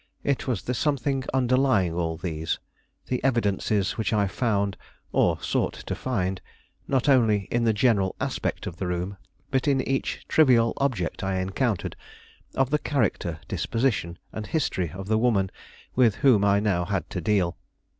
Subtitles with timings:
[0.23, 2.57] It was the something underlying all these,
[3.05, 4.75] the evidences which I found,
[5.11, 6.41] or sought to find,
[6.87, 9.17] not only in the general aspect of the room,
[9.51, 11.95] but in each trivial object I encountered,
[12.55, 15.51] of the character, disposition, and history of the woman
[15.93, 17.55] with whom I now had to deal.